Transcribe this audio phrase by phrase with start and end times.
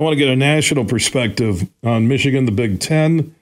[0.00, 3.34] I want to get a national perspective on Michigan, the Big Ten,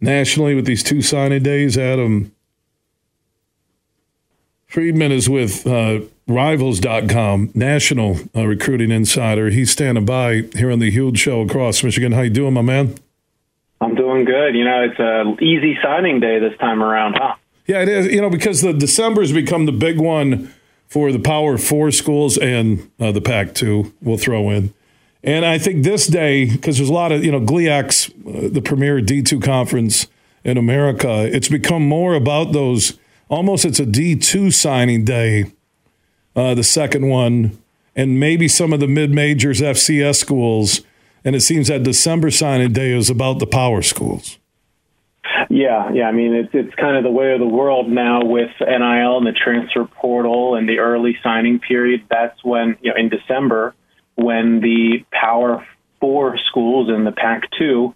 [0.00, 1.76] nationally with these two signing days.
[1.76, 2.30] Adam
[4.68, 9.50] Friedman is with uh, Rivals.com, national uh, recruiting insider.
[9.50, 12.12] He's standing by here on the huge show across Michigan.
[12.12, 12.94] How you doing, my man?
[13.80, 14.54] I'm doing good.
[14.54, 17.34] You know, it's an easy signing day this time around, huh?
[17.66, 18.06] Yeah, it is.
[18.06, 20.54] You know, because the December has become the big one
[20.86, 23.92] for the Power Four schools and uh, the Pac Two.
[24.00, 24.72] We'll throw in,
[25.24, 28.62] and I think this day because there's a lot of you know GLIAC's, uh, the
[28.62, 30.06] premier D2 conference
[30.44, 31.28] in America.
[31.34, 32.98] It's become more about those.
[33.28, 35.52] Almost, it's a D2 signing day.
[36.36, 37.58] Uh, the second one,
[37.96, 40.82] and maybe some of the mid majors FCS schools
[41.24, 44.38] and it seems that December signing day is about the power schools.
[45.48, 46.04] Yeah, yeah.
[46.04, 49.26] I mean, it's it's kind of the way of the world now with NIL and
[49.26, 52.02] the transfer portal and the early signing period.
[52.10, 53.74] That's when you know in December
[54.16, 55.66] when the Power
[56.00, 57.94] Four schools in the Pac-2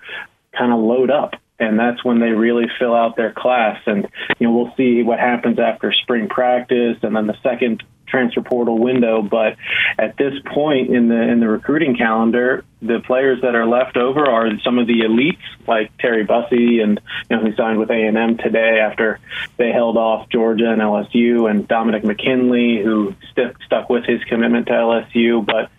[0.56, 3.80] kind of load up, and that's when they really fill out their class.
[3.86, 8.42] And you know, we'll see what happens after spring practice, and then the second transfer
[8.42, 9.22] portal window.
[9.22, 9.56] But
[9.98, 14.24] at this point in the in the recruiting calendar, the players that are left over
[14.24, 18.06] are some of the elites, like Terry Bussey, and you know who signed with A
[18.06, 19.20] and M today after
[19.56, 24.66] they held off Georgia and LSU, and Dominic McKinley, who st- stuck with his commitment
[24.66, 25.70] to LSU, but.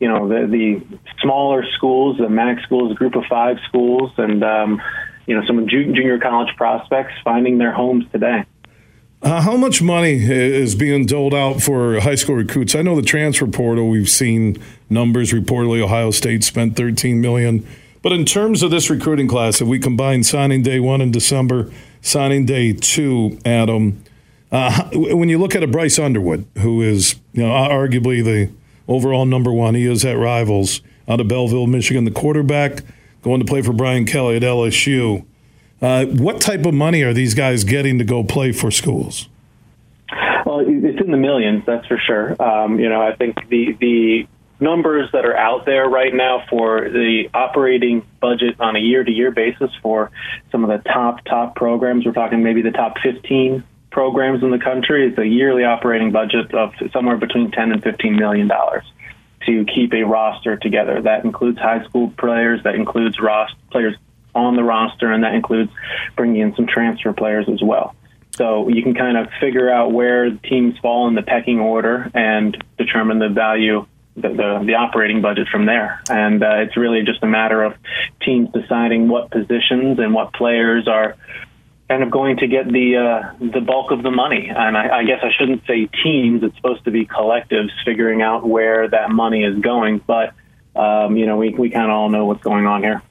[0.00, 4.82] You know the the smaller schools, the MAC schools, Group of Five schools, and um,
[5.26, 8.44] you know some junior college prospects finding their homes today.
[9.22, 12.74] Uh, how much money is being doled out for high school recruits?
[12.74, 13.88] I know the transfer portal.
[13.88, 15.32] We've seen numbers.
[15.32, 17.64] Reportedly, Ohio State spent 13 million.
[18.02, 21.70] But in terms of this recruiting class, if we combine signing day one in December,
[22.00, 24.02] signing day two, Adam,
[24.50, 28.50] uh, when you look at a Bryce Underwood, who is you know arguably the
[28.88, 32.82] overall number one, he is at Rivals out of Belleville, Michigan, the quarterback
[33.22, 35.24] going to play for Brian Kelly at LSU.
[35.82, 39.28] Uh, what type of money are these guys getting to go play for schools?
[40.46, 42.40] Well, it's in the millions, that's for sure.
[42.40, 44.28] Um, you know, I think the the
[44.60, 49.72] numbers that are out there right now for the operating budget on a year-to-year basis
[49.82, 50.12] for
[50.52, 54.58] some of the top top programs, we're talking maybe the top 15 programs in the
[54.58, 55.08] country.
[55.08, 58.84] It's a yearly operating budget of somewhere between 10 and 15 million dollars
[59.46, 61.02] to keep a roster together.
[61.02, 62.62] That includes high school players.
[62.62, 63.96] That includes roster players
[64.34, 65.70] on the roster, and that includes
[66.16, 67.94] bringing in some transfer players as well.
[68.34, 72.56] So you can kind of figure out where teams fall in the pecking order and
[72.78, 76.00] determine the value, the, the, the operating budget from there.
[76.08, 77.74] And uh, it's really just a matter of
[78.22, 81.16] teams deciding what positions and what players are
[81.92, 84.48] kind of going to get the uh, the bulk of the money.
[84.48, 88.48] And I, I guess I shouldn't say teams; it's supposed to be collectives figuring out
[88.48, 89.98] where that money is going.
[90.06, 90.32] But
[90.74, 93.02] um, you know, we we kind of all know what's going on here.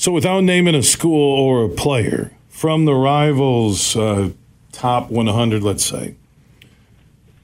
[0.00, 4.30] So, without naming a school or a player, from the rivals' uh,
[4.72, 6.14] top 100, let's say,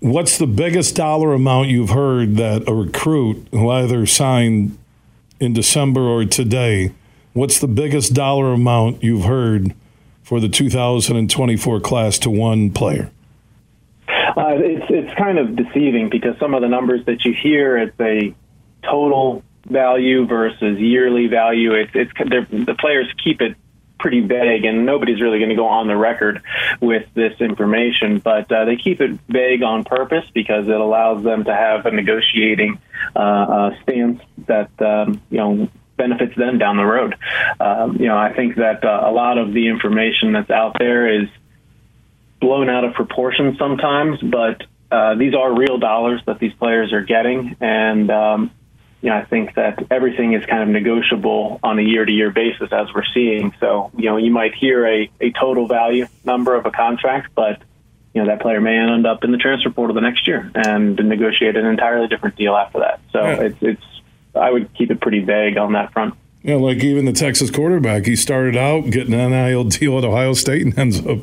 [0.00, 4.78] what's the biggest dollar amount you've heard that a recruit who either signed
[5.38, 6.94] in December or today,
[7.34, 9.74] what's the biggest dollar amount you've heard
[10.22, 13.10] for the 2024 class to one player?
[14.08, 18.00] Uh, it's it's kind of deceiving because some of the numbers that you hear, it's
[18.00, 18.34] a
[18.82, 21.72] total value versus yearly value.
[21.74, 23.56] It's it's the players keep it
[23.98, 26.42] pretty vague, and nobody's really going to go on the record
[26.80, 28.18] with this information.
[28.18, 31.90] But uh, they keep it vague on purpose because it allows them to have a
[31.90, 32.78] negotiating
[33.14, 37.16] uh, uh, stance that um, you know benefits them down the road.
[37.58, 41.22] Um, you know, I think that uh, a lot of the information that's out there
[41.22, 41.28] is
[42.40, 47.02] blown out of proportion sometimes, but uh, these are real dollars that these players are
[47.02, 48.50] getting, and um,
[49.02, 52.88] you know, I think that everything is kind of negotiable on a year-to-year basis as
[52.94, 53.54] we're seeing.
[53.60, 57.62] So, you know, you might hear a, a total value number of a contract, but
[58.16, 60.96] you know that player may end up in the transfer portal the next year and
[60.96, 62.98] negotiate an entirely different deal after that.
[63.12, 63.42] So yeah.
[63.42, 63.82] it's it's
[64.34, 66.14] I would keep it pretty vague on that front.
[66.42, 70.32] Yeah, like even the Texas quarterback, he started out getting an NIL deal at Ohio
[70.32, 71.18] State and ends up,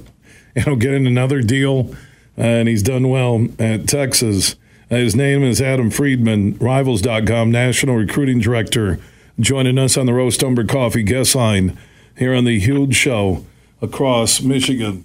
[0.55, 1.95] you know, getting another deal,
[2.37, 4.55] and he's done well at Texas.
[4.93, 8.99] His name is Adam Friedman, Rivals.com National Recruiting Director,
[9.39, 11.75] joining us on the Roast Umber Coffee guest line
[12.15, 13.43] here on the huge show
[13.81, 15.03] across Michigan.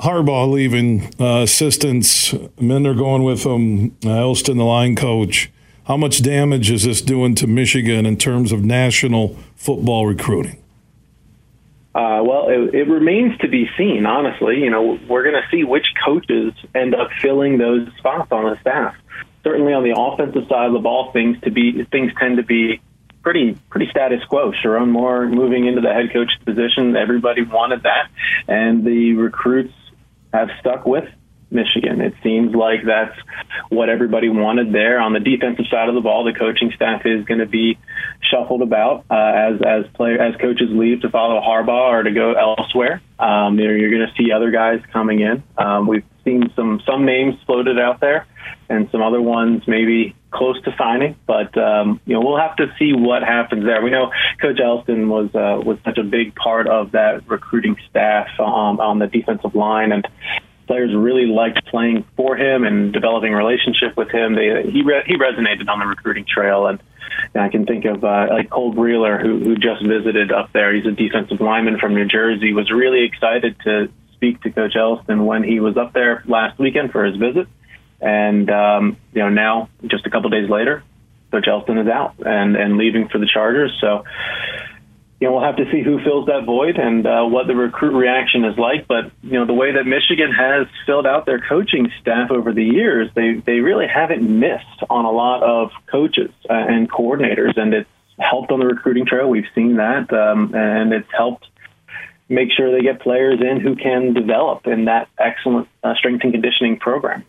[0.00, 5.50] Harbaugh leaving, uh, assistants, men are going with him, uh, Elston, the line coach.
[5.84, 10.61] How much damage is this doing to Michigan in terms of national football recruiting?
[11.94, 14.06] Uh, well, it, it, remains to be seen.
[14.06, 18.44] Honestly, you know, we're going to see which coaches end up filling those spots on
[18.44, 18.94] the staff.
[19.44, 22.80] certainly on the offensive side of the ball, things to be things tend to be
[23.22, 24.52] pretty pretty status quo.
[24.52, 28.08] Sherrone Moore moving into the head coach position, everybody wanted that,
[28.48, 29.74] and the recruits
[30.32, 31.04] have stuck with
[31.52, 32.00] Michigan.
[32.00, 33.16] It seems like that's
[33.68, 35.00] what everybody wanted there.
[35.00, 37.78] On the defensive side of the ball, the coaching staff is going to be
[38.30, 42.32] shuffled about uh, as as player as coaches leave to follow Harbaugh or to go
[42.34, 43.02] elsewhere.
[43.18, 45.42] Um, you know, you're going to see other guys coming in.
[45.56, 48.26] Um, we've seen some some names floated out there,
[48.68, 51.16] and some other ones maybe close to signing.
[51.26, 53.82] But um, you know, we'll have to see what happens there.
[53.82, 54.10] We know
[54.40, 58.98] Coach Elston was uh, was such a big part of that recruiting staff um, on
[58.98, 60.06] the defensive line, and
[60.72, 64.34] players really liked playing for him and developing a relationship with him.
[64.34, 66.82] They, he re- he resonated on the recruiting trail, and,
[67.34, 70.74] and I can think of uh, like Cole Breeler, who who just visited up there.
[70.74, 72.54] He's a defensive lineman from New Jersey.
[72.54, 76.90] Was really excited to speak to Coach Elston when he was up there last weekend
[76.90, 77.48] for his visit,
[78.00, 80.82] and um, you know now just a couple days later,
[81.32, 83.76] Coach Elston is out and and leaving for the Chargers.
[83.78, 84.04] So
[85.22, 87.96] you know, we'll have to see who fills that void and uh, what the recruit
[87.96, 88.88] reaction is like.
[88.88, 92.64] But you know, the way that Michigan has filled out their coaching staff over the
[92.64, 97.72] years, they they really haven't missed on a lot of coaches uh, and coordinators, and
[97.72, 97.88] it's
[98.18, 99.30] helped on the recruiting trail.
[99.30, 101.46] We've seen that, um, and it's helped
[102.28, 106.32] make sure they get players in who can develop in that excellent uh, strength and
[106.32, 107.24] conditioning program.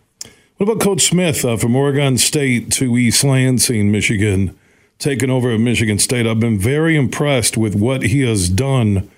[0.57, 4.57] What about Coach Smith uh, from Oregon State to East Lansing, Michigan?
[4.99, 6.25] Taken over at Michigan State.
[6.25, 9.09] I've been very impressed with what he has done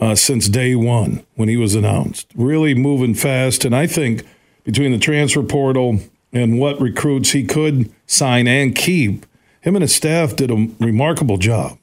[0.00, 2.30] uh, since day one when he was announced.
[2.34, 4.24] Really moving fast, and I think
[4.64, 6.00] between the transfer portal
[6.32, 9.24] and what recruits he could sign and keep,
[9.60, 11.78] him and his staff did a remarkable job.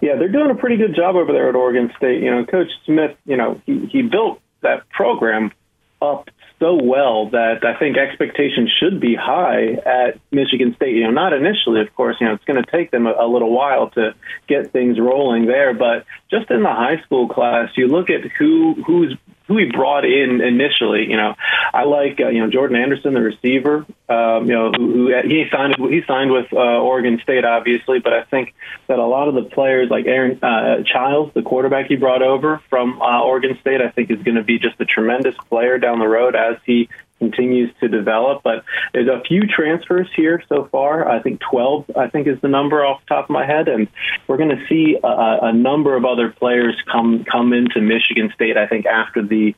[0.00, 2.22] Yeah, they're doing a pretty good job over there at Oregon State.
[2.22, 5.52] You know, Coach Smith, you know, he, he built that program
[6.00, 6.28] up
[6.58, 10.96] so well that I think expectations should be high at Michigan State.
[10.96, 12.16] You know, not initially, of course.
[12.20, 14.14] You know, it's going to take them a, a little while to
[14.48, 18.74] get things rolling there, but just in the high school class, you look at who
[18.86, 19.16] who's
[19.46, 21.06] who he brought in initially.
[21.08, 21.34] You know,
[21.72, 23.86] I like uh, you know Jordan Anderson, the receiver.
[24.08, 28.12] Um, you know, who, who he signed he signed with uh, Oregon State, obviously, but
[28.12, 28.54] I think
[28.86, 32.62] that a lot of the players like Aidan uh, Chiles, the quarterback he brought over
[32.70, 35.98] from uh, Oregon State, I think is going to be just a tremendous player down
[35.98, 36.88] the road as he
[37.18, 38.42] continues to develop.
[38.42, 41.08] But there's a few transfers here so far.
[41.08, 43.88] I think 12, I think, is the number off the top of my head, and
[44.26, 48.56] we're going to see a, a number of other players come come into Michigan State.
[48.56, 49.54] I think after the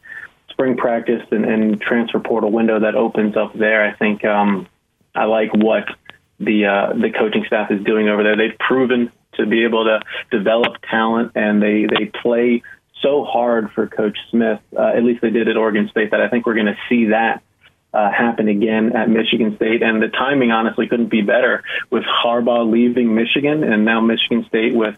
[0.60, 3.82] spring practice and, and transfer portal window that opens up there.
[3.82, 4.68] I think um,
[5.14, 5.84] I like what
[6.38, 8.36] the uh, the coaching staff is doing over there.
[8.36, 12.62] They've proven to be able to develop talent, and they they play
[13.00, 14.60] so hard for Coach Smith.
[14.76, 16.10] Uh, at least they did at Oregon State.
[16.10, 17.42] That I think we're going to see that
[17.94, 19.82] uh, happen again at Michigan State.
[19.82, 24.74] And the timing honestly couldn't be better with Harbaugh leaving Michigan and now Michigan State
[24.74, 24.96] with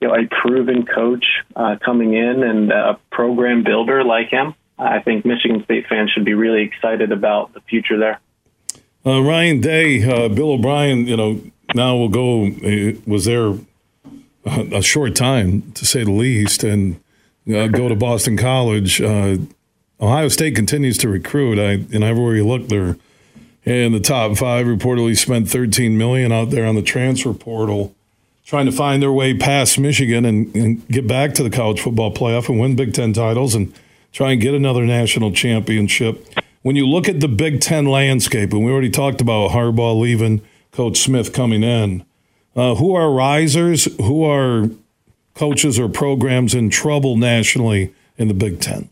[0.00, 1.24] you know a proven coach
[1.54, 4.56] uh, coming in and a program builder like him.
[4.78, 8.20] I think Michigan State fans should be really excited about the future there.
[9.06, 11.40] Uh, Ryan Day, uh, Bill O'Brien, you know,
[11.74, 13.54] now will go, uh, was there
[14.46, 17.00] a short time, to say the least, and
[17.48, 19.00] uh, go to Boston College.
[20.00, 21.58] Ohio State continues to recruit.
[21.58, 22.96] I, and everywhere you look, they're
[23.64, 24.66] in the top five.
[24.66, 27.94] Reportedly spent 13 million out there on the transfer portal,
[28.44, 32.12] trying to find their way past Michigan and, and get back to the college football
[32.12, 33.72] playoff and win Big Ten titles and
[34.14, 36.26] try and get another national championship.
[36.62, 40.40] When you look at the Big Ten landscape, and we already talked about Harbaugh leaving,
[40.72, 42.06] Coach Smith coming in,
[42.56, 43.84] uh, who are risers?
[43.98, 44.70] Who are
[45.34, 48.88] coaches or programs in trouble nationally in the Big Ten?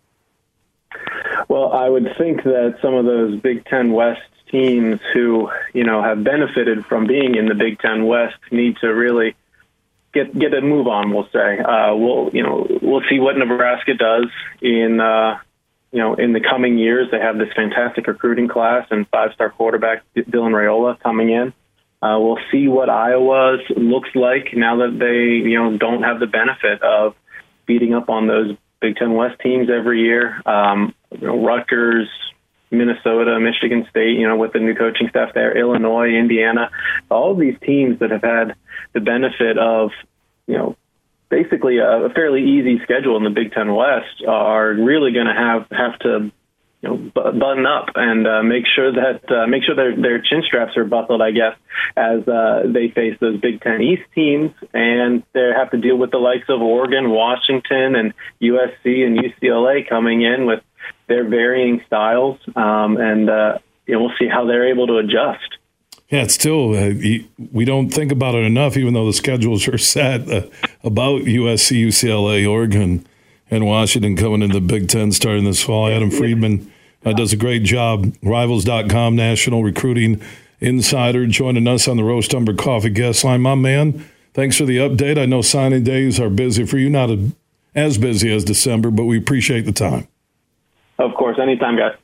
[1.49, 6.03] Well, I would think that some of those Big Ten West teams who you know
[6.03, 9.37] have benefited from being in the Big Ten West need to really
[10.13, 11.13] get get a move on.
[11.13, 14.27] We'll say uh, we'll you know we'll see what Nebraska does
[14.61, 15.39] in uh,
[15.91, 17.09] you know in the coming years.
[17.11, 21.53] They have this fantastic recruiting class and five star quarterback Dylan Raiola coming in.
[22.03, 26.27] Uh, we'll see what Iowa looks like now that they you know don't have the
[26.27, 27.15] benefit of
[27.67, 30.43] beating up on those Big Ten West teams every year.
[30.45, 32.09] Um, you know, Rutgers,
[32.73, 36.71] Minnesota, Michigan State, you know, with the new coaching staff there, Illinois, Indiana,
[37.11, 38.55] all of these teams that have had
[38.93, 39.91] the benefit of,
[40.47, 40.77] you know,
[41.29, 45.67] basically a, fairly easy schedule in the Big Ten West are really going to have
[45.71, 46.33] have to
[46.83, 50.43] you know, button up and uh, make sure that uh, make sure their their chin
[50.45, 51.57] straps are buckled, I guess,
[51.97, 56.11] as uh, they face those Big Ten East teams, and they have to deal with
[56.11, 58.13] the likes of Oregon, Washington, and
[58.43, 60.61] USC and UCLA coming in with
[61.13, 62.39] their varying styles.
[62.57, 65.59] Um, and uh, you know, we'll see how they're able to adjust.
[66.09, 66.93] Yeah, it's still uh,
[67.53, 70.47] we don't think about it enough, even though the schedules are set uh,
[70.83, 73.07] about USC, UCLA, Oregon,
[73.51, 75.89] and Washington coming into the Big Ten starting this fall.
[75.89, 76.71] Adam Friedman
[77.05, 78.15] uh, does a great job.
[78.23, 80.23] Rivals.com national recruiting
[80.61, 83.43] insider joining us on the Roast Umber Coffee guest line.
[83.43, 85.19] My man, thanks for the update.
[85.19, 87.33] I know signing days are busy for you, not a,
[87.75, 90.09] as busy as December, but we appreciate the time.
[90.99, 91.97] Of course, anytime, guys.